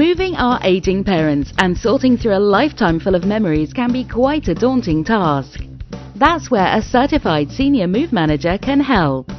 [0.00, 4.48] Moving our aging parents and sorting through a lifetime full of memories can be quite
[4.48, 5.60] a daunting task.
[6.16, 9.30] That's where a certified senior move manager can help.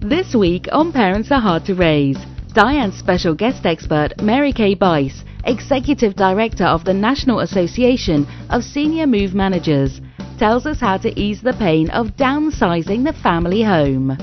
[0.00, 2.16] This week on Parents Are Hard to Raise,
[2.54, 9.06] Diane's special guest expert, Mary Kay Buysse, Executive Director of the National Association of Senior
[9.06, 10.00] Move Managers,
[10.38, 14.16] tells us how to ease the pain of downsizing the family home.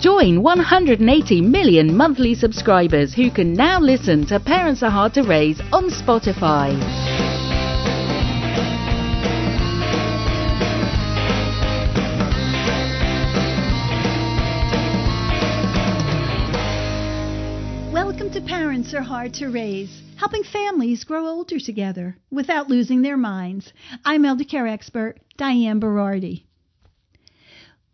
[0.00, 5.60] Join 180 million monthly subscribers who can now listen to Parents Are Hard to Raise
[5.72, 6.70] on Spotify.
[17.92, 23.16] Welcome to Parents Are Hard to Raise, helping families grow older together without losing their
[23.16, 23.72] minds.
[24.04, 26.44] I'm elder care expert Diane Berardi.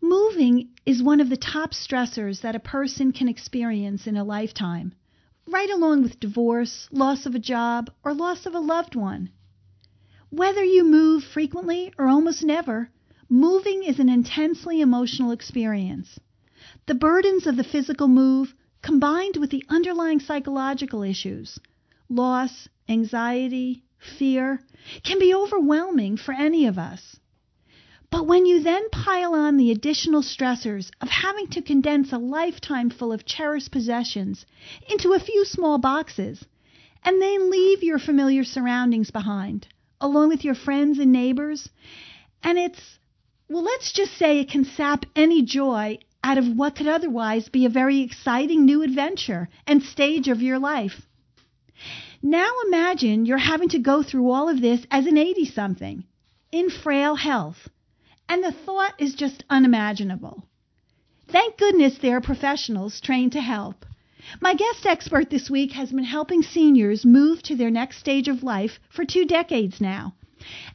[0.07, 4.93] Moving is one of the top stressors that a person can experience in a lifetime,
[5.47, 9.31] right along with divorce, loss of a job, or loss of a loved one.
[10.29, 12.91] Whether you move frequently or almost never,
[13.29, 16.19] moving is an intensely emotional experience.
[16.85, 21.57] The burdens of the physical move, combined with the underlying psychological issues
[22.09, 24.61] loss, anxiety, fear
[25.01, 27.19] can be overwhelming for any of us.
[28.15, 32.89] But when you then pile on the additional stressors of having to condense a lifetime
[32.89, 34.45] full of cherished possessions
[34.89, 36.45] into a few small boxes,
[37.03, 39.67] and then leave your familiar surroundings behind,
[39.99, 41.67] along with your friends and neighbors,
[42.41, 42.99] and it's,
[43.49, 47.65] well, let's just say it can sap any joy out of what could otherwise be
[47.65, 51.01] a very exciting new adventure and stage of your life.
[52.23, 56.05] Now imagine you're having to go through all of this as an 80 something
[56.53, 57.67] in frail health
[58.27, 60.43] and the thought is just unimaginable.
[61.27, 63.85] Thank goodness there are professionals trained to help.
[64.41, 68.43] My guest expert this week has been helping seniors move to their next stage of
[68.43, 70.15] life for two decades now.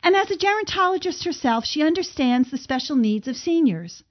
[0.02, 4.02] And as a gerontologist herself, she understands the special needs of seniors.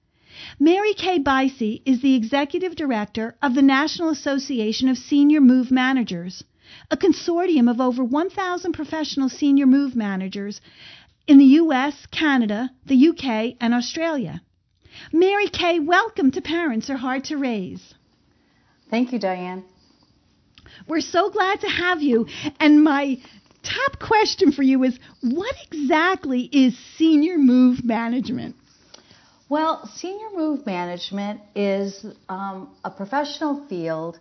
[0.58, 6.44] Mary Kay Buysse is the executive director of the National Association of Senior Move Managers,
[6.90, 10.60] a consortium of over 1,000 professional senior move managers
[11.26, 14.42] in the US, Canada, the UK, and Australia.
[15.12, 17.94] Mary Kay, welcome to Parents Are Hard to Raise.
[18.90, 19.64] Thank you, Diane.
[20.88, 22.26] We're so glad to have you.
[22.58, 23.18] And my
[23.62, 28.56] top question for you is what exactly is senior move management?
[29.48, 34.18] Well, senior move management is um, a professional field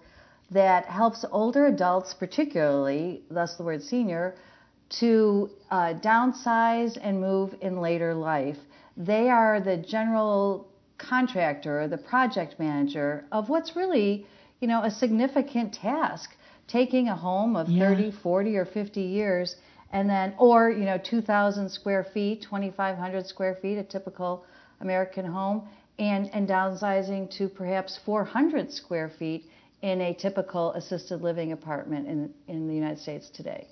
[0.51, 4.35] that helps older adults, particularly, thus the word senior,
[4.89, 8.57] to uh, downsize and move in later life.
[8.97, 10.67] They are the general
[10.97, 14.25] contractor, the project manager of what's really,
[14.59, 16.35] you know, a significant task.
[16.67, 17.89] Taking a home of yeah.
[17.89, 19.55] 30, 40, or 50 years,
[19.91, 24.45] and then, or, you know, 2,000 square feet, 2,500 square feet, a typical
[24.81, 25.67] American home,
[25.97, 29.49] and, and downsizing to perhaps 400 square feet
[29.81, 33.65] in a typical assisted living apartment in, in the United States today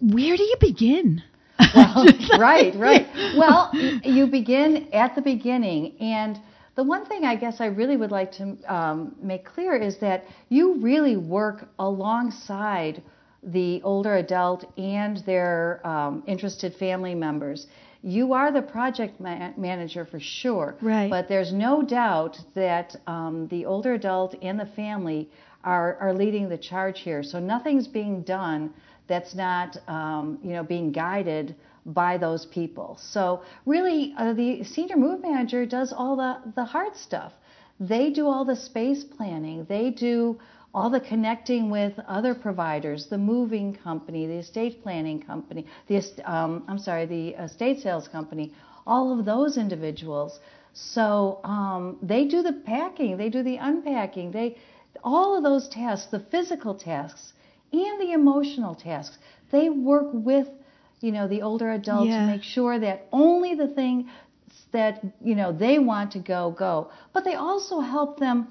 [0.00, 1.22] where do you begin?
[1.74, 2.06] Well,
[2.38, 3.06] right, right.
[3.36, 3.70] Well,
[4.04, 5.96] you begin at the beginning.
[6.00, 6.38] And
[6.74, 10.24] the one thing I guess I really would like to um, make clear is that
[10.48, 13.02] you really work alongside
[13.42, 17.66] the older adult and their um, interested family members.
[18.02, 21.08] You are the project ma- manager for sure, right.
[21.10, 25.30] but there's no doubt that um, the older adult and the family
[25.62, 27.22] are, are leading the charge here.
[27.22, 28.74] So nothing's being done
[29.06, 31.54] that's not um, you know being guided
[31.86, 32.98] by those people.
[33.00, 37.32] So really, uh, the senior move manager does all the the hard stuff.
[37.80, 39.66] They do all the space planning.
[39.68, 40.38] They do
[40.74, 46.64] all the connecting with other providers, the moving company, the estate planning company, the um,
[46.66, 48.52] I'm sorry, the estate sales company,
[48.86, 50.40] all of those individuals.
[50.72, 54.56] So um, they do the packing, they do the unpacking, they
[55.04, 57.33] all of those tasks, the physical tasks
[57.82, 59.18] and the emotional tasks.
[59.50, 60.48] They work with,
[61.00, 62.20] you know, the older adult yeah.
[62.20, 64.08] to make sure that only the thing
[64.72, 68.48] that you know they want to go go, but they also help them,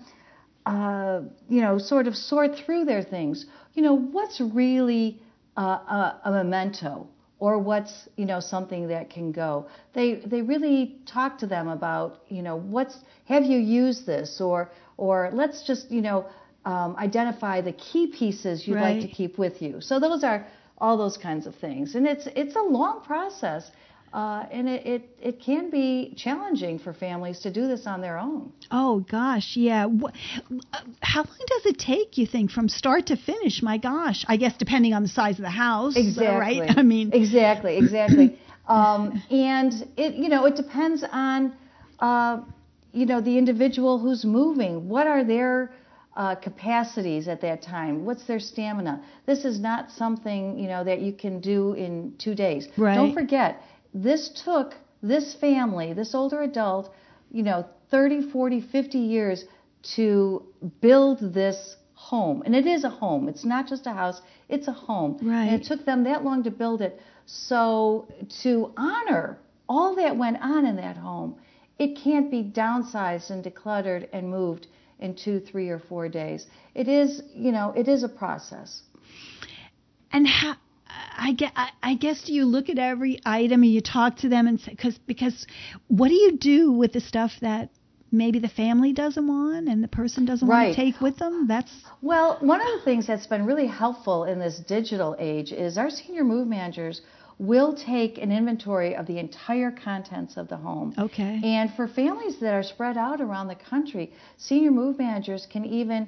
[0.66, 3.46] uh, you know, sort of sort through their things.
[3.74, 5.22] You know, what's really
[5.58, 7.08] uh, a, a memento
[7.40, 9.68] or what's you know something that can go.
[9.94, 14.72] They they really talk to them about you know what's have you used this or
[14.98, 16.26] or let's just you know
[16.66, 19.00] um, identify the key pieces you'd Right.
[19.00, 19.82] like to keep with you.
[19.82, 20.46] So those are
[20.78, 23.72] all those kinds of things, and it's it's a long process.
[24.14, 28.20] Uh, and it, it, it can be challenging for families to do this on their
[28.20, 28.52] own.
[28.70, 29.88] Oh gosh, yeah.
[29.88, 30.12] Uh,
[31.02, 32.16] How long does it take?
[32.20, 33.64] You think from start to finish?
[33.64, 36.60] My gosh, I guess depending on the size of the house, Exactly.
[36.62, 36.78] right?
[36.78, 38.38] I mean, exactly, exactly.
[38.68, 41.54] um, and it, you know, it depends on,
[42.00, 42.42] uh,
[42.92, 44.88] you know, the individual who's moving.
[44.90, 45.72] What are their
[46.16, 48.06] uh, capacities at that time?
[48.06, 49.04] What's their stamina?
[49.26, 52.68] This is not something you know that you can do in two days.
[52.78, 52.96] Right.
[52.96, 53.62] Don't forget,
[53.94, 56.94] this took this family, this older adult,
[57.32, 59.46] you know, 30, 40, 50 years
[59.96, 60.46] to
[60.82, 62.44] build this home.
[62.46, 63.28] And it is a home.
[63.28, 65.18] It's not just a house, it's a home.
[65.22, 65.46] Right.
[65.46, 67.00] And it took them that long to build it.
[67.26, 68.08] So
[68.44, 71.36] to honor all that went on in that home,
[71.80, 74.68] it can't be downsized and decluttered and moved
[75.04, 76.48] in two, three, or four days.
[76.74, 78.82] It is, you know, it is a process.
[80.12, 80.56] and how?
[81.18, 81.52] I guess,
[81.82, 84.76] I guess do you look at every item and you talk to them and say,
[84.76, 85.48] cause, because
[85.88, 87.70] what do you do with the stuff that
[88.12, 91.48] maybe the family doesn't want and the person doesn't want to take with them?
[91.48, 91.72] That's
[92.02, 95.90] Well, one of the things that's been really helpful in this digital age is our
[95.90, 97.02] senior move managers
[97.44, 100.94] will take an inventory of the entire contents of the home.
[100.98, 101.42] okay.
[101.44, 106.08] And for families that are spread out around the country, senior move managers can even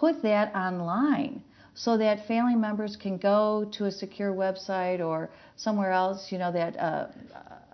[0.00, 1.42] put that online
[1.74, 6.50] so that family members can go to a secure website or somewhere else, you know,
[6.50, 7.06] that uh,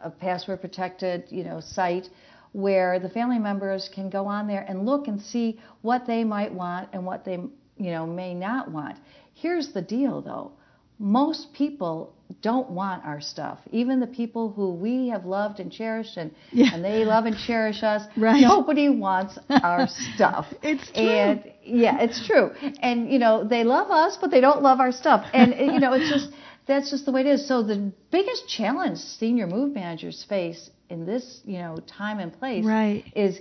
[0.02, 2.10] a password protected, you know, site
[2.52, 6.52] where the family members can go on there and look and see what they might
[6.52, 7.38] want and what they,
[7.78, 8.98] you know, may not want.
[9.32, 10.52] Here's the deal though.
[10.98, 13.58] Most people don't want our stuff.
[13.72, 16.70] Even the people who we have loved and cherished and, Yeah.
[16.72, 18.40] and they love and cherish us, Right.
[18.42, 20.46] nobody wants our stuff.
[20.62, 21.02] It's true.
[21.02, 22.50] And yeah, it's true.
[22.80, 25.26] And you know, they love us, but they don't love our stuff.
[25.32, 26.30] And you know, it's just
[26.66, 27.48] that's just the way it is.
[27.48, 32.64] So the biggest challenge senior move managers face in this, you know, time and place
[32.64, 33.04] Right.
[33.16, 33.40] is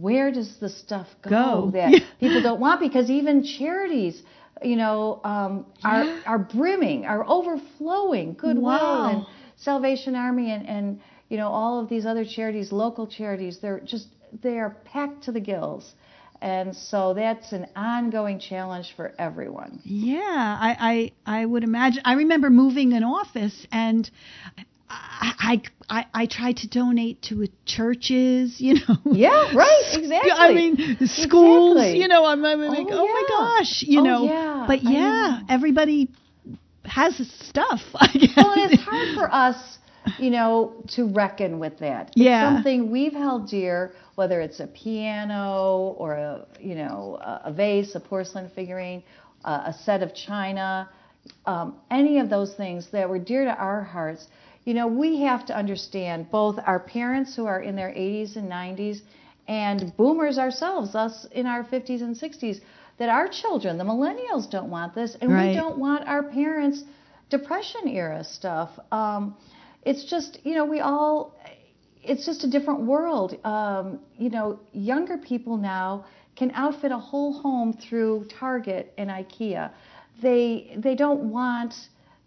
[0.00, 1.70] where does the stuff go, Go.
[1.72, 1.98] that Yeah.
[2.18, 4.22] people don't want because even charities
[4.62, 6.20] you know um, are Yeah.
[6.26, 9.06] are brimming are overflowing goodwill Wow.
[9.10, 9.26] and
[9.56, 14.08] salvation army and and you know all of these other charities local charities they're just
[14.42, 15.94] they are packed to the gills
[16.40, 20.18] and so that's an ongoing challenge for everyone Yeah,
[20.68, 22.02] I, I I would imagine.
[22.04, 24.08] I remember moving an office, and
[24.90, 28.60] I I I, tried to donate to churches.
[28.60, 28.96] You know.
[29.12, 30.76] yeah right exactly I mean,
[31.06, 31.76] schools.
[31.76, 32.00] Exactly.
[32.00, 33.82] You know, I'm, I'm like, Oh, oh, my gosh.
[33.86, 34.24] You Oh, know.
[34.24, 36.08] yeah, But yeah, everybody
[36.84, 37.16] has
[37.48, 37.80] stuff.
[37.94, 38.36] I guess.
[38.36, 39.78] well, it's hard for us,
[40.18, 42.08] you know, to reckon with that.
[42.08, 42.54] It's Yeah.
[42.54, 48.00] something we've held dear, whether it's a piano or a, you know, a, vase, a
[48.00, 49.02] porcelain figurine,
[49.44, 50.88] a set of china,
[51.46, 54.26] um, any of those things that were dear to our hearts.
[54.68, 58.52] You know, we have to understand both our parents who are in their 80s and
[58.52, 59.00] 90s
[59.62, 62.60] and boomers ourselves, us in our 50s and 60s,
[62.98, 65.48] that our children, the millennials, don't want this, and Right.
[65.48, 66.84] we don't want our parents'
[67.30, 68.78] depression era stuff.
[68.92, 69.34] Um,
[69.86, 71.34] it's just, you know, we all,
[72.02, 73.38] it's just a different world.
[73.46, 76.04] Um, you know, younger people now
[76.36, 79.70] can outfit a whole home through Target and IKEA.
[80.20, 81.72] They they don't want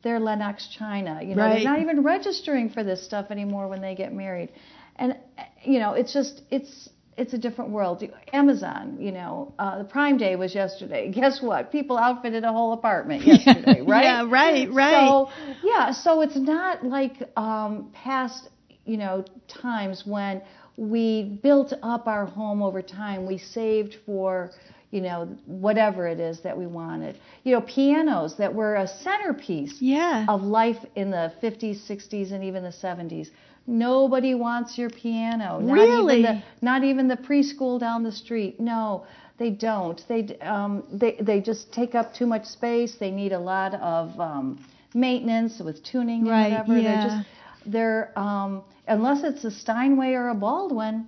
[0.03, 1.21] their Lenox china.
[1.23, 1.55] You know, Right.
[1.55, 4.49] they're not even registering for this stuff anymore when they get married.
[4.95, 5.15] And
[5.63, 8.03] you know, it's just it's it's a different world.
[8.33, 11.11] Amazon, you know, uh, the Prime Day was yesterday.
[11.13, 11.71] Guess what?
[11.71, 14.03] People outfitted a whole apartment yesterday, right?
[14.03, 15.07] Yeah, right, right.
[15.07, 15.29] So
[15.63, 18.49] yeah, so it's not like um, past,
[18.85, 20.41] you know, times when
[20.77, 23.25] we built up our home over time.
[23.27, 24.51] We saved for,
[24.91, 27.17] you know, whatever it is that we wanted.
[27.43, 30.25] You know, pianos that were a centerpiece yeah.
[30.27, 33.29] of life in the 50s, 60s, and even the 70s.
[33.67, 35.59] Nobody wants your piano.
[35.59, 36.19] Not Really?
[36.19, 38.59] Even the, not even the preschool down the street.
[38.59, 39.05] No,
[39.37, 40.01] they don't.
[40.07, 42.95] They um, they they just take up too much space.
[42.99, 46.79] They need a lot of um, maintenance with tuning Right, and whatever.
[46.79, 46.83] yeah.
[46.83, 47.27] They're just
[47.67, 51.07] they're um, unless it's a Steinway or a Baldwin,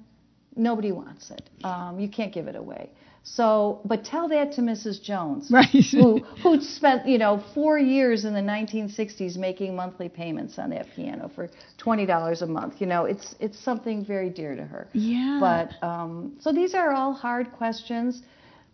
[0.56, 1.50] nobody wants it.
[1.64, 2.92] Um, you can't give it away.
[3.26, 5.02] So, but tell that to Mrs.
[5.02, 5.68] Jones, Right.
[5.92, 10.88] who who spent you know four years in the 1960s making monthly payments on that
[10.94, 12.82] piano for twenty dollars a month.
[12.82, 14.88] You know, it's it's something very dear to her.
[14.94, 15.38] Yeah.
[15.40, 18.24] But um, so these are all hard questions,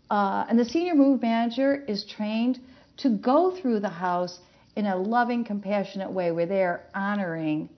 [0.09, 2.59] uh, and the senior move manager is trained
[2.97, 4.39] to go through the house
[4.75, 7.69] in a loving, compassionate way where they're honoring,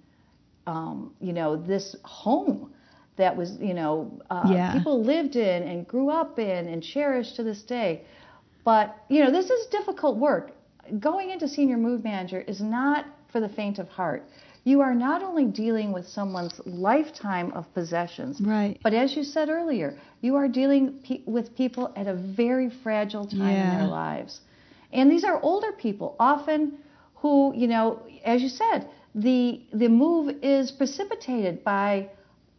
[0.67, 2.71] um, you know, this home
[3.17, 4.73] that was, you know, uh, Yeah.
[4.73, 8.01] people lived in and grew up in and cherished to this day.
[8.63, 10.51] But, you know, this is difficult work.
[10.99, 14.23] Going into senior move manager is not for the faint of heart.
[14.63, 18.77] You are not only dealing with someone's lifetime of possessions, Right.
[18.83, 23.25] but as you said earlier, you are dealing pe- with people at a very fragile
[23.25, 24.41] time in their lives.
[24.93, 26.77] And these are older people, often
[27.15, 32.09] who, you know, as you said, the the move is precipitated by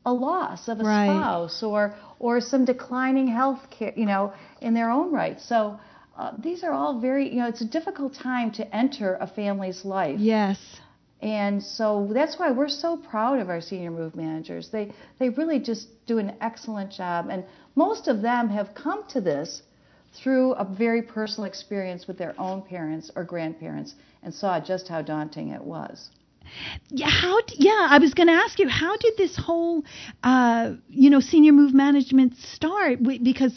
[0.04, 1.06] a loss of a Right.
[1.06, 5.40] spouse or or some declining health care, you know, in their own right.
[5.40, 5.78] So
[6.16, 9.84] uh, these are all very, you know, it's a difficult time to enter a family's
[9.84, 10.18] life.
[10.20, 10.58] Yes.
[11.20, 14.68] And so that's why we're so proud of our senior move managers.
[14.70, 17.44] They they really just do an excellent job and
[17.76, 19.62] most of them have come to this
[20.14, 25.00] through a very personal experience with their own parents or grandparents and saw just how
[25.00, 26.10] daunting it was.
[26.88, 27.38] Yeah, how?
[27.54, 29.84] Yeah, I was going to ask you, how did this whole,
[30.22, 33.00] uh, you know, senior move management start?
[33.00, 33.54] We, because,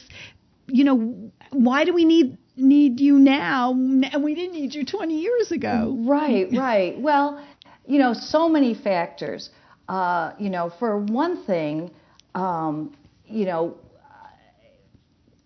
[0.67, 3.71] you know, why do we need need you now?
[3.71, 5.95] And we didn't need you 20 years ago.
[5.99, 6.99] Right, right.
[6.99, 7.43] Well,
[7.85, 9.49] you know, so many factors.
[9.87, 11.91] Uh, you know, for one thing,
[12.33, 12.95] um,
[13.27, 13.77] you know,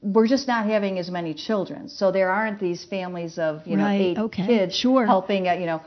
[0.02, 3.84] we're just not having as many children, so there aren't these families of you know
[3.84, 5.06] Right, eight okay, kids sure.
[5.06, 5.48] helping.
[5.50, 5.82] uh, You know,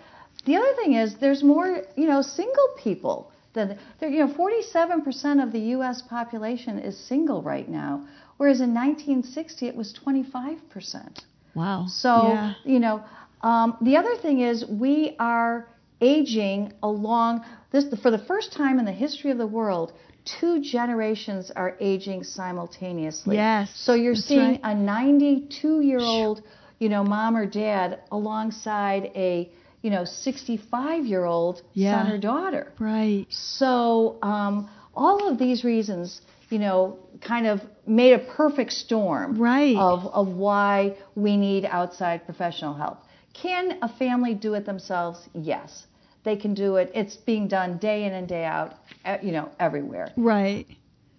[0.44, 3.30] the other thing is there's more you know single people.
[3.54, 6.00] Than, there, you know, 47% of the U.S.
[6.00, 8.08] population is single right now,
[8.38, 11.20] whereas in 1960 it was 25%.
[11.54, 11.84] Wow.
[11.86, 12.54] So, yeah.
[12.64, 13.04] you know,
[13.42, 15.68] um, the other thing is we are
[16.00, 19.92] aging along this for the first time in the history of the world.
[20.24, 23.36] Two generations are aging simultaneously.
[23.36, 24.60] Yes, So you're seeing right.
[24.62, 26.42] a 92 year old,
[26.78, 29.50] you know, mom or dad alongside a,
[29.82, 32.02] you know, 65 year old Yeah.
[32.04, 32.72] son or daughter.
[32.78, 33.26] Right.
[33.30, 36.20] So um, all of these reasons,
[36.50, 39.76] you know, kind of made a perfect storm Right.
[39.76, 42.98] of, of why we need outside professional help.
[43.34, 45.28] Can a family do it themselves?
[45.34, 45.86] Yes.
[46.24, 46.90] They can do it.
[46.94, 48.74] It's being done day in and day out,
[49.22, 50.12] you know, everywhere.
[50.16, 50.66] Right.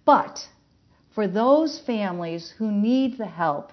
[0.06, 0.38] But
[1.14, 3.72] for those families who need the help,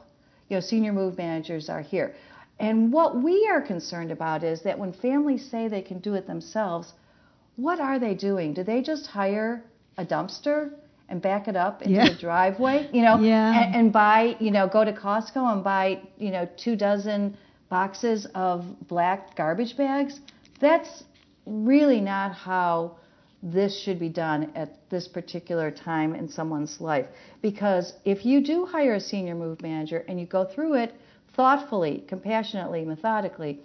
[0.49, 2.13] you know, senior move managers are here.
[2.61, 6.27] And what we are concerned about is that when families say they can do it
[6.27, 6.93] themselves,
[7.55, 8.53] what are they doing?
[8.53, 9.63] Do they just hire
[9.97, 10.71] a dumpster
[11.09, 12.09] and back it up into Yeah.
[12.09, 12.87] the driveway?
[12.93, 13.63] You know, Yeah.
[13.63, 17.35] and, and buy, you know, go to Costco and buy, you know, two dozen
[17.69, 20.19] boxes of black garbage bags?
[20.59, 21.03] That's
[21.47, 22.97] really not how
[23.41, 27.07] this should be done at this particular time in someone's life.
[27.41, 30.93] Because if you do hire a senior move manager and you go through it
[31.35, 33.59] thoughtfully, compassionately, methodically,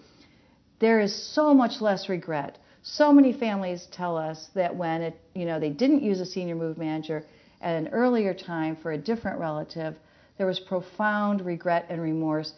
[0.78, 2.58] there is so much less regret.
[2.82, 6.54] So many families tell us that when it, you know, they didn't use a senior
[6.54, 7.24] move manager
[7.60, 9.96] at an earlier time for a different relative,
[10.38, 12.52] there was profound regret and remorse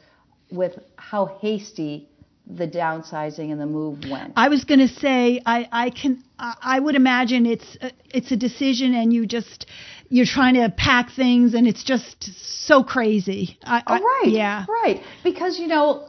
[0.50, 2.08] with how hasty
[2.56, 4.32] the downsizing and the move went.
[4.36, 8.36] I was going to say I I can I would imagine it's a, it's a
[8.36, 9.66] decision and you just
[10.10, 12.30] you're trying to pack things and it's just
[12.66, 13.58] so crazy.
[13.62, 14.32] I, I, Oh, right.
[14.32, 14.64] Yeah.
[14.68, 15.02] Right.
[15.22, 16.08] Because, you know,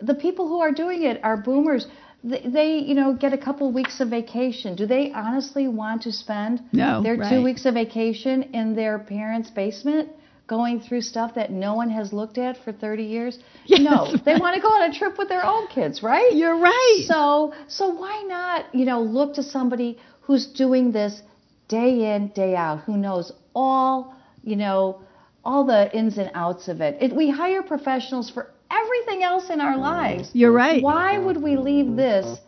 [0.00, 1.86] the people who are doing it are boomers.
[2.22, 4.76] They, they, you know, get a couple weeks of vacation.
[4.76, 7.30] Do they honestly want to spend No, their right.
[7.30, 10.10] two weeks of vacation in their parents' basement
[10.46, 13.38] going through stuff that no one has looked at for 30 years?
[13.66, 14.12] Yes, no.
[14.24, 16.32] They want to go on a trip with their own kids, right?
[16.34, 17.04] You're right.
[17.06, 21.22] So, so why not, you know, look to somebody who's doing this
[21.70, 25.00] day in, day out, who knows all, you know,
[25.44, 26.98] all the ins and outs of it.
[27.00, 30.30] it we hire professionals for everything else in our lives.
[30.32, 30.82] You're right.
[30.82, 32.38] Why would we leave this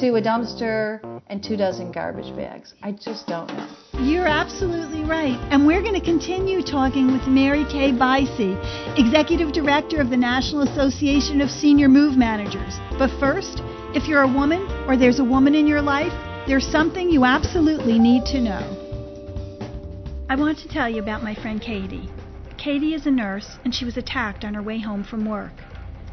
[0.00, 2.74] to a dumpster and two dozen garbage bags?
[2.82, 3.68] I just don't know.
[4.00, 5.38] You're absolutely right.
[5.50, 10.62] And we're going to continue talking with Mary Kay Buysse, Executive Director of the National
[10.62, 12.74] Association of Senior Move Managers.
[12.98, 13.62] But first,
[13.94, 16.12] if you're a woman or there's a woman in your life,
[16.46, 18.78] there's something you absolutely need to know.
[20.28, 22.10] I want to tell you about my friend Katie.
[22.58, 25.52] Katie is a nurse and she was attacked on her way home from work.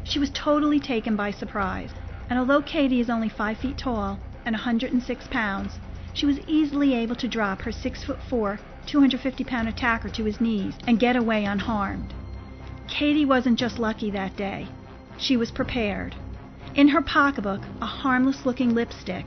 [0.04, 1.90] She was totally taken by surprise,
[2.28, 5.78] and although Katie is only 5 feet tall and 106 pounds,
[6.12, 10.40] she was easily able to drop her 6 foot 4, 250 pound attacker to his
[10.40, 12.14] knees and get away unharmed.
[12.86, 14.68] Katie wasn't just lucky that day,
[15.16, 16.14] she was prepared.
[16.76, 19.26] In her pocketbook, a harmless looking lipstick,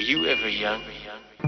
[0.00, 0.82] Were you ever young?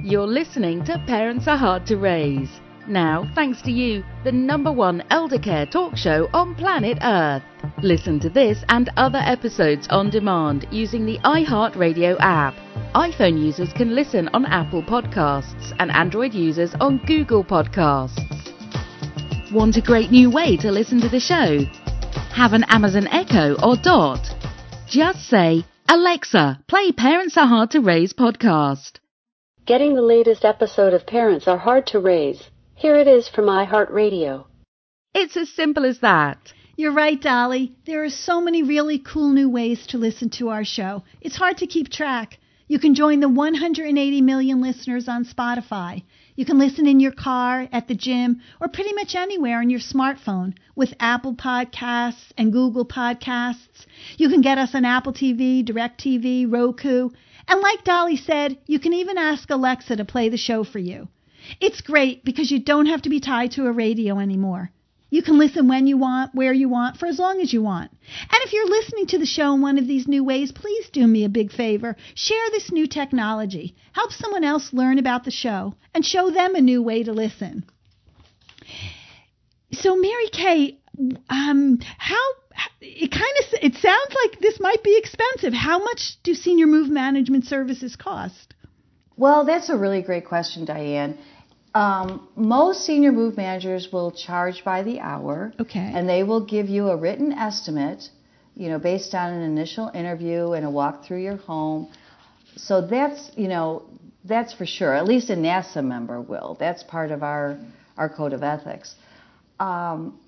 [0.02, 2.50] You're listening to Parents Are Hard to Raise.
[2.86, 7.42] Now, thanks to you, the number one elder care talk show on planet Earth.
[7.82, 12.54] Listen to this and other episodes on demand using the iHeartRadio app.
[12.94, 18.20] iPhone users can listen on Apple Podcasts and Android users on Google Podcasts.
[19.50, 21.60] Want a great new way to listen to the show?
[22.34, 24.28] Have an Amazon Echo or Dot?
[24.86, 28.92] Just say, Alexa, play Parents Are Hard to Raise podcast.
[29.66, 32.50] Getting the latest episode of Parents Are Hard to Raise.
[32.74, 34.46] Here it is from iHeartRadio.
[35.14, 36.52] It's as simple as that.
[36.76, 37.74] You're right, Dolly.
[37.84, 41.04] There are so many really cool new ways to listen to our show.
[41.20, 42.38] It's hard to keep track.
[42.68, 46.04] You can join the 180 million listeners on Spotify.
[46.34, 49.80] You can listen in your car, at the gym, or pretty much anywhere on your
[49.80, 53.84] smartphone with Apple Podcasts and Google Podcasts.
[54.16, 57.10] You can get us on Apple TV, DirecTV, Roku.
[57.46, 61.08] And like Dolly said, you can even ask Alexa to play the show for you.
[61.60, 64.70] It's great because you don't have to be tied to a radio anymore.
[65.12, 67.90] You can listen when you want, where you want, for as long as you want.
[67.90, 71.06] And if you're listening to the show in one of these new ways, please do
[71.06, 71.96] me a big favor.
[72.14, 73.76] Share this new technology.
[73.92, 77.66] Help someone else learn about the show and show them a new way to listen.
[79.72, 80.78] So, Mary Kay,
[81.28, 82.26] um, how
[82.80, 85.52] it kind of it sounds like this might be expensive.
[85.52, 88.54] How much do senior move management services cost?
[89.18, 91.18] Well, that's a really great question, Diane.
[91.74, 95.52] Um, most senior move managers will charge by the hour.
[95.58, 95.90] Okay.
[95.94, 98.10] And they will give you a written estimate,
[98.54, 101.90] you know, based on an initial interview and a walk through your home.
[102.56, 103.84] So that's, you know,
[104.24, 104.94] that's for sure.
[104.94, 106.56] At least a NASA member will.
[106.60, 107.58] That's part of our
[107.96, 108.94] our code of ethics.
[109.60, 110.18] Um,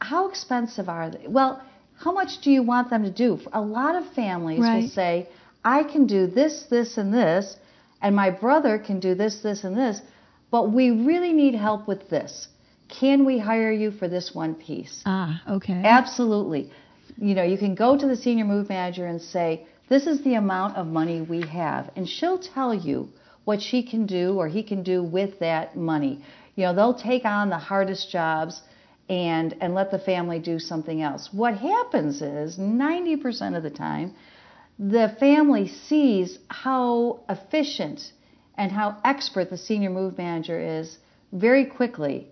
[0.00, 1.26] how expensive are they?
[1.28, 1.62] Well,
[1.96, 3.38] how much do you want them to do?
[3.52, 4.82] A lot of families Right.
[4.82, 5.28] will say,
[5.64, 7.56] I can do this, this, and this,
[8.02, 10.00] and my brother can do this, this, and this,
[10.54, 12.32] but we really need help with this.
[13.00, 15.02] Can we hire you for this one piece?
[15.04, 15.80] Ah, okay.
[16.00, 16.70] Absolutely.
[17.28, 20.34] You know, you can go to the senior move manager and say, This is the
[20.34, 21.90] amount of money we have.
[21.96, 23.08] And she'll tell you
[23.48, 26.14] what she can do or he can do with that money.
[26.54, 28.62] You know, they'll take on the hardest jobs
[29.08, 31.30] and, and let the family do something else.
[31.32, 34.14] What happens is 90% of the time,
[34.78, 38.12] the family sees how efficient
[38.56, 40.98] and how expert the senior move manager is
[41.32, 42.28] very quickly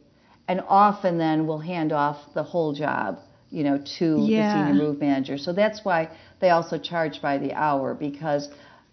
[0.49, 3.19] and often then will hand off the whole job
[3.51, 4.43] you know to Yeah.
[4.45, 6.09] the senior move manager so that's why
[6.41, 8.49] they also charge by the hour because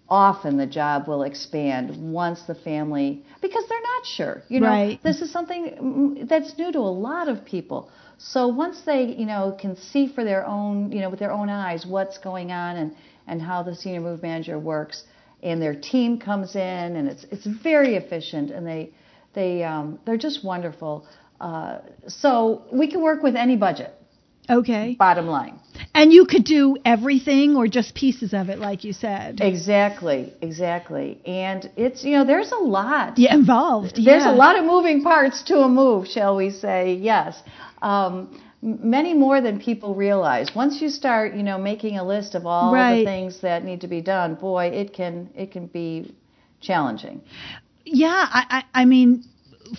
[0.09, 4.99] often the job will expand once the family because they're not sure you know Right.
[5.03, 9.25] this is something mm, that's new to a lot of people so once they you
[9.25, 12.75] know can see for their own you know with their own eyes what's going on
[12.77, 12.95] and
[13.27, 15.03] and how the senior move manager works
[15.43, 18.91] and their team comes in and it's it's very efficient and they
[19.33, 21.05] they um, they're just wonderful
[21.41, 23.93] uh, so we can work with any budget
[24.49, 24.95] Okay.
[24.97, 25.59] bottom line
[25.93, 29.39] And you could do everything or just pieces of it, like you said.
[29.41, 31.21] Exactly, exactly.
[31.25, 33.17] And it's, you know, there's a lot.
[33.17, 33.95] Yeah, involved.
[33.95, 34.33] There's yeah.
[34.33, 36.93] a lot of moving parts to a move, shall we say?
[36.95, 37.41] Yes.
[37.81, 38.13] Um,
[38.61, 40.53] many more than people realize.
[40.55, 42.99] Once you start, you know, making a list of all Right.
[42.99, 46.13] the things that need to be done, boy, it can it can be
[46.61, 47.21] challenging.
[47.85, 49.23] Yeah, I, I, I mean,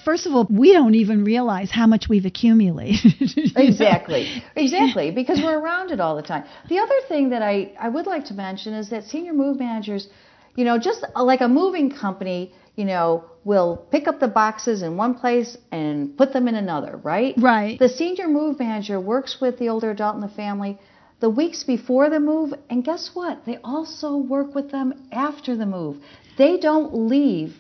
[0.04, 3.14] first of all, we don't even realize how much we've accumulated.
[3.36, 3.62] know?
[3.62, 6.44] Exactly, exactly, because we're around it all the time.
[6.68, 10.08] The other thing that I, I would like to mention is that senior move managers,
[10.56, 14.96] you know, just like a moving company, you know, will pick up the boxes in
[14.96, 17.34] one place and put them in another, right?
[17.36, 17.78] Right.
[17.78, 20.78] The senior move manager works with the older adult in the family
[21.20, 23.44] the weeks before the move, and guess what?
[23.44, 25.98] They also work with them after the move.
[26.38, 27.54] They don't leave,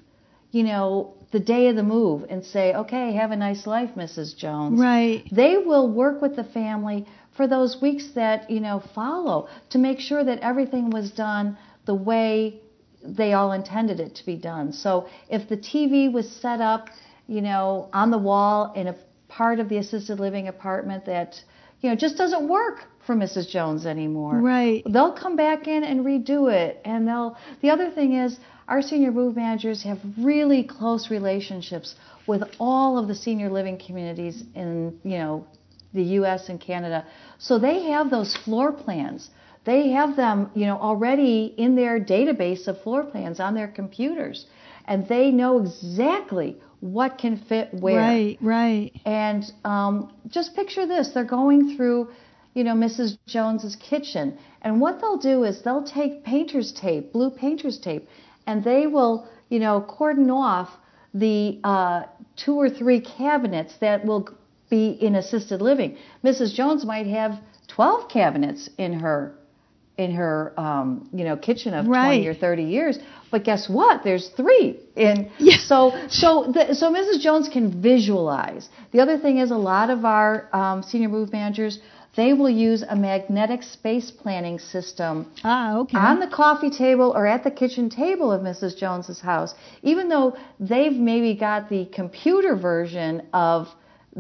[0.50, 4.34] you know, the day of the move and say, okay, have a nice life, Mrs.
[4.34, 4.80] Jones.
[4.80, 5.22] Right.
[5.30, 7.06] They will work with the family
[7.36, 11.94] for those weeks that, you know, follow to make sure that everything was done the
[11.94, 12.62] way
[13.02, 14.72] they all intended it to be done.
[14.72, 16.88] So if the TV was set up,
[17.26, 18.96] you know, on the wall in a
[19.28, 21.40] part of the assisted living apartment that,
[21.80, 23.48] you know, just doesn't work for Mrs.
[23.48, 24.36] Jones anymore.
[24.36, 24.82] Right.
[24.86, 26.80] They'll come back in and redo it.
[26.84, 32.42] And they'll, the other thing is, our senior move managers have really close relationships with
[32.60, 35.46] all of the senior living communities in, you know,
[35.92, 37.04] the US and Canada.
[37.38, 39.30] So they have those floor plans.
[39.64, 44.46] They have them, you know, already in their database of floor plans on their computers.
[44.86, 47.98] And they know exactly what can fit where.
[47.98, 48.92] Right, right.
[49.04, 52.08] And um, just picture this: they're going through,
[52.54, 53.18] you know, Mrs.
[53.26, 58.08] Jones's kitchen, and what they'll do is they'll take painter's tape, blue painter's tape,
[58.46, 60.70] and they will, you know, cordon off
[61.12, 62.04] the uh,
[62.36, 64.28] two or three cabinets that will
[64.70, 65.98] be in assisted living.
[66.24, 66.54] Mrs.
[66.54, 69.34] Jones might have 12 cabinets in her
[70.04, 70.34] in her
[70.66, 70.86] um,
[71.18, 72.22] you know kitchen of Right.
[72.24, 72.94] 20 or 30 years
[73.32, 75.18] but guess what there's three and
[75.50, 75.58] Yeah.
[75.72, 75.78] so
[76.22, 77.16] so the, so Mrs.
[77.26, 81.74] Jones can visualize the other thing is a lot of our um, senior move managers
[82.20, 85.96] they will use a magnetic space planning system Ah, okay.
[86.08, 88.72] on the coffee table or at the kitchen table of Mrs.
[88.82, 89.52] Jones's house,
[89.90, 90.28] even though
[90.72, 93.68] they've maybe got the computer version of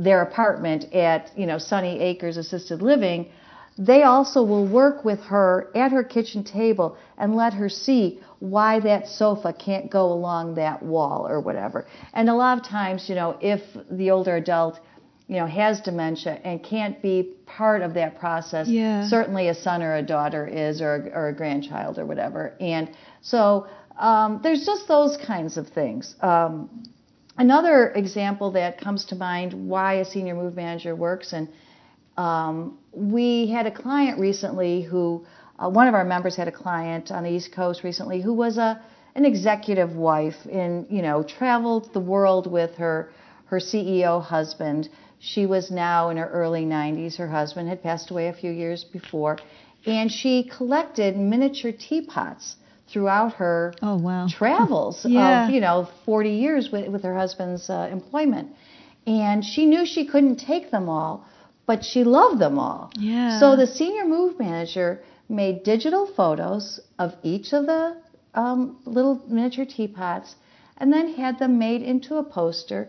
[0.06, 3.20] their apartment at, you know, Sunny Acres Assisted Living,
[3.80, 8.78] they also will work with her at her kitchen table and let her see why
[8.80, 11.86] that sofa can't go along that wall or whatever.
[12.12, 14.78] And a lot of times, you know, if the older adult
[15.28, 18.66] you know, has dementia and can't be part of that process.
[18.66, 19.08] Yeah.
[19.08, 22.56] Certainly, a son or a daughter is, or or a grandchild or whatever.
[22.60, 22.90] And
[23.22, 26.16] so um, there's just those kinds of things.
[26.20, 26.84] Um,
[27.36, 31.48] another example that comes to mind why a senior move manager works, and
[32.16, 35.24] um, we had a client recently who,
[35.58, 38.58] uh, one of our members had a client on the East Coast recently who was
[38.58, 38.80] a
[39.16, 43.10] an executive wife and you know traveled the world with her
[43.46, 44.88] her CEO husband.
[45.18, 47.16] She was now in her early 90s.
[47.16, 49.38] Her husband had passed away a few years before,
[49.84, 52.56] and she collected miniature teapots
[52.90, 54.26] throughout her oh, wow.
[54.40, 55.46] travels Yeah.
[55.46, 58.48] of you know 40 years with, with her husband's uh, employment
[59.06, 61.24] and she knew she couldn't take them all
[61.70, 63.38] but she loved them all Yeah.
[63.40, 64.88] so the senior move manager
[65.40, 66.64] made digital photos
[67.04, 67.82] of each of the
[68.42, 68.58] um,
[68.96, 70.30] little miniature teapots
[70.78, 72.80] and then had them made into a poster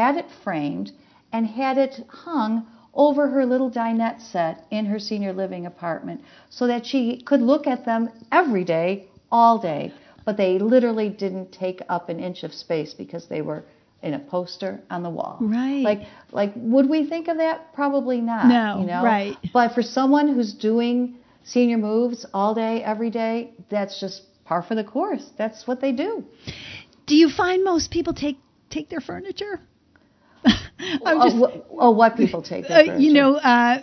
[0.00, 0.88] had it framed
[1.32, 1.94] and had it
[2.26, 6.20] hung over her little dinette set in her senior living apartment
[6.50, 9.92] so that she could look at them every day, all day.
[10.26, 13.64] But they literally didn't take up an inch of space because they were
[14.02, 15.38] in a poster on the wall.
[15.40, 15.82] Right.
[15.82, 16.00] Like,
[16.32, 17.74] like, would we think of that?
[17.74, 18.46] Probably not.
[18.46, 19.02] No, You know.
[19.02, 19.36] right.
[19.52, 24.74] But for someone who's doing senior moves all day, every day, that's just par for
[24.74, 25.30] the course.
[25.38, 26.24] That's what they do.
[27.06, 28.38] Do you find most people take
[28.70, 29.60] take their furniture?
[30.44, 30.56] I'm
[31.04, 32.68] oh, just, wh- oh, what people take?
[32.68, 33.80] their uh, you know, uh,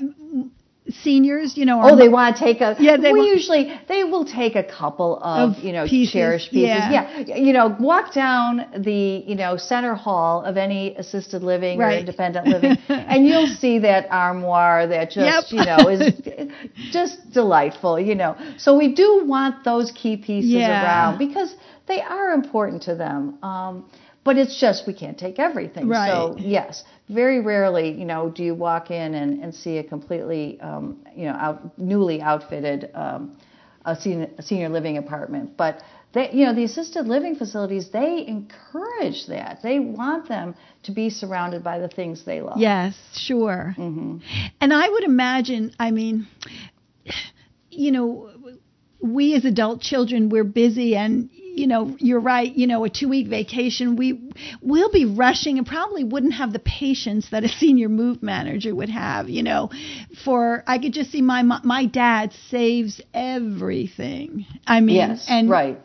[0.90, 1.58] seniors.
[1.58, 2.76] You know, are Oh, they want to take a.
[2.80, 6.14] Yeah, they we want- usually they will take a couple of, Of you know pieces,
[6.14, 6.84] cherished pieces.
[6.92, 7.20] yeah.
[7.36, 12.48] you know, walk down the you know center hall of any assisted living or independent
[12.48, 15.60] living, and you'll see that armoire that just Yep.
[15.60, 16.14] you know is
[16.92, 18.00] just delightful.
[18.00, 20.84] You know, so we do want those key pieces Yeah.
[20.84, 21.56] around because
[21.88, 23.38] they are important to them.
[23.44, 23.86] Um,
[24.24, 25.88] but it's just we can't take everything.
[25.88, 26.10] Right.
[26.10, 30.60] So yes, very rarely, you know, do you walk in and, and see a completely,
[30.62, 33.38] um, you know, out, newly outfitted um,
[33.86, 35.58] a, senior, a senior living apartment.
[35.58, 35.82] But
[36.14, 39.60] they, you know, the assisted living facilities, they encourage that.
[39.64, 42.58] They want them to be surrounded by the things they love.
[42.60, 43.74] Yes, sure.
[43.76, 44.18] hmm
[44.62, 46.28] And I would imagine, I mean,
[47.70, 48.30] you know,
[49.02, 53.08] we as adult children, we're busy and you know, you're right, you know, a two
[53.08, 54.20] week vacation, we
[54.62, 58.90] will be rushing and probably wouldn't have the patience that a senior move manager would
[58.90, 59.70] have, you know,
[60.26, 64.46] for I could just see my my dad saves everything.
[64.66, 65.80] I mean, yes, and right.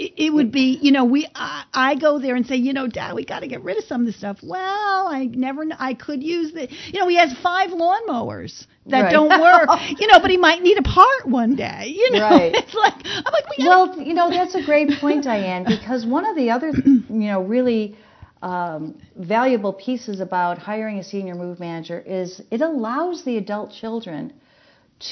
[0.00, 3.14] It, would be, you know, we I, I go there and say, you know, Dad,
[3.14, 4.38] we got to get rid of some of this stuff.
[4.42, 9.10] Well, I never, I could use the, you know, he has five lawnmowers that Right.
[9.10, 12.18] don't work, you know, but he might need a part one day, you know.
[12.30, 12.52] Right.
[12.54, 16.24] It's like I'm like, we Well, you know, that's a great point, Diane, because one
[16.26, 17.96] of the other, you know, really
[18.42, 24.32] um, valuable pieces about hiring a senior move manager is it allows the adult children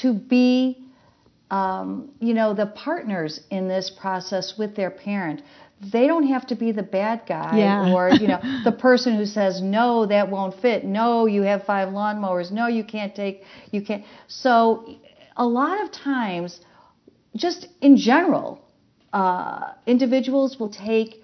[0.01, 0.83] to be,
[1.51, 5.41] um, you know, the partners in this process with their parent.
[5.93, 7.93] They don't have to be the bad guy Yeah.
[7.93, 10.83] or, you know, the person who says, no, that won't fit.
[10.83, 12.51] No, you have five lawnmowers.
[12.51, 14.03] No, you can't take, you can't.
[14.27, 14.95] So
[15.37, 16.59] a lot of times,
[17.35, 18.61] just in general,
[19.13, 21.23] uh, individuals will take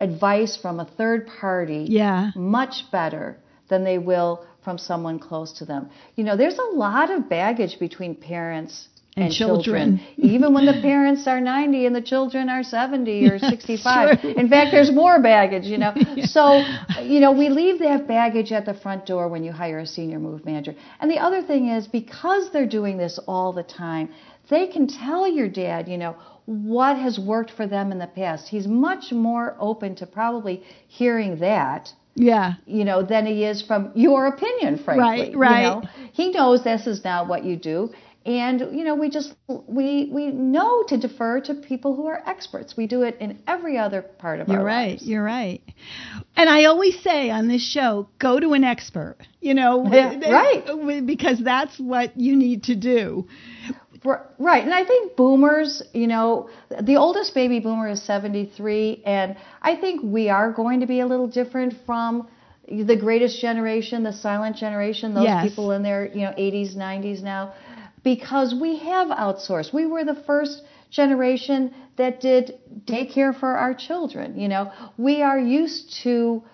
[0.00, 2.30] advice from a third party Yeah.
[2.36, 5.88] much better than they will from someone close to them.
[6.16, 10.00] You know, there's a lot of baggage between parents And and, children.
[10.16, 14.20] Even when the parents are 90 and the children are 70 or That's 65.
[14.20, 14.30] true.
[14.32, 15.94] In fact, there's more baggage, you know.
[16.24, 16.64] So,
[17.00, 20.18] you know, we leave that baggage at the front door when you hire a senior
[20.18, 20.74] move manager.
[21.00, 24.08] And the other thing is because they're doing this all the time,
[24.50, 28.48] they can tell your dad, you know, what has worked for them in the past.
[28.48, 32.54] He's much more open to probably hearing that Yeah.
[32.66, 35.34] you know, than he is from your opinion, frankly.
[35.34, 35.62] Right, right.
[35.62, 35.82] You know?
[36.12, 37.90] He knows this is not what you do.
[38.26, 42.74] And, you know, we just, we, we know to defer to people who are experts.
[42.74, 44.88] We do it in every other part of You're our right.
[44.92, 45.06] lives.
[45.06, 45.60] You're right.
[46.34, 49.18] And I always say on this show, go to an expert.
[49.40, 51.06] You know, Yeah, they- right.
[51.06, 53.28] Because that's what you need to do.
[54.38, 54.62] Right.
[54.64, 59.02] And I think boomers, you know, the oldest baby boomer is 73.
[59.06, 62.28] And I think we are going to be a little different from
[62.68, 65.48] the greatest generation, the silent generation, those Yes.
[65.48, 67.52] people in their, you know, 80s, 90s now,
[68.04, 69.72] because we have outsourced.
[69.72, 74.38] We were the first generation that did daycare for our children.
[74.38, 76.44] You know, we are used to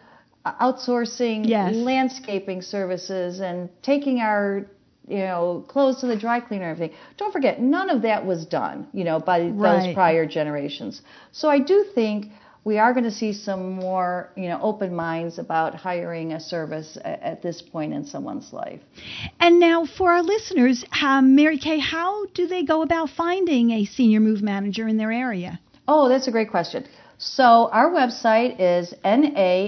[0.45, 1.75] uh, outsourcing Yes.
[1.75, 4.67] landscaping services and taking our
[5.09, 8.47] you know clothes to the dry cleaner and everything don't forget none of that was
[8.47, 9.83] done you know by Right.
[9.87, 12.27] those prior generations so i do think
[12.65, 16.99] we are going to see some more you know open minds about hiring a service
[17.05, 18.81] at this point in someone's life
[19.41, 23.85] And now for our listeners, um, Mary Kay, how do they go about finding a
[23.85, 25.61] senior move manager in their area?
[25.89, 26.87] Oh, that's a great question.
[27.19, 29.63] So our website is nasmm.org,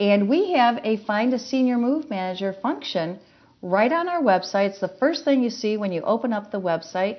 [0.00, 3.18] and we have a Find a Senior Move Manager function
[3.60, 4.70] right on our website.
[4.70, 7.18] It's the first thing you see when you open up the website,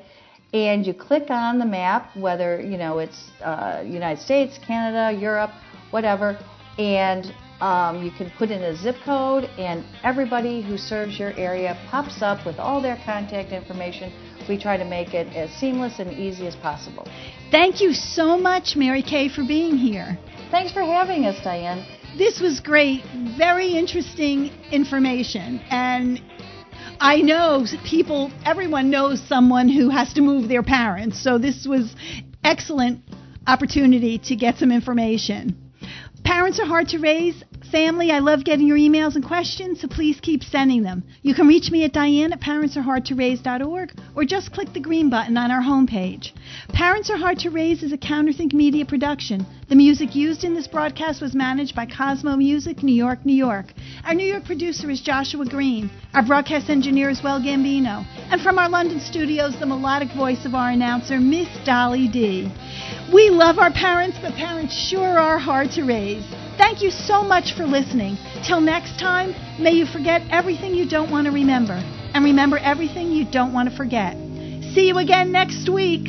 [0.54, 5.52] and you click on the map, whether you know it's uh, United States, Canada, Europe,
[5.92, 6.38] whatever,
[6.78, 11.78] and um, you can put in a zip code, and everybody who serves your area
[11.90, 14.12] pops up with all their contact information.
[14.50, 17.08] We try to make it as seamless and easy as possible.
[17.50, 20.18] Thank you so much, Mary Kay, for being here.
[20.52, 21.86] Thanks for having us, Diane.
[22.18, 23.04] This was great,
[23.38, 25.60] very interesting information.
[25.70, 26.22] And
[27.00, 31.22] I know people, everyone knows someone who has to move their parents.
[31.22, 31.96] So this was
[32.44, 33.02] excellent
[33.48, 35.58] opportunity to get some information.
[36.24, 37.44] Parents are hard to raise.
[37.74, 41.02] Family, I love getting your emails and questions, so please keep sending them.
[41.24, 45.50] You can reach me at diane at parentsareHardToRaise.org or just click the green button on
[45.50, 46.34] our homepage.
[46.72, 49.44] Parents Are Hard to Raise is a Counterthink Media production.
[49.70, 53.74] The music used in this broadcast was managed by Cosmo Music, New York, New York.
[54.06, 55.90] Our New York producer is Joshua Green.
[56.14, 58.06] Our broadcast engineer is Well Gambino.
[58.30, 62.52] And from our London studios, the melodic voice of our announcer, Miss Dolly D.
[63.12, 66.24] We love our parents, but parents sure are hard to raise.
[66.58, 68.18] Thank you so much for listening.
[68.44, 71.74] Till next time, may you forget everything you don't want to remember
[72.14, 74.16] and remember everything you don't want to forget.
[74.74, 76.08] See you again next week.